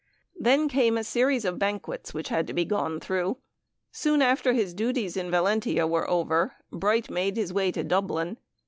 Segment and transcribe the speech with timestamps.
[0.35, 3.37] Then came a series of banquets, which had to be gone through.
[3.91, 8.37] Soon after his duties at Valentia were over, Bright made his way to Dublin.